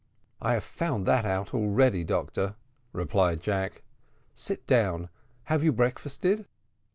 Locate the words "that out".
1.05-1.53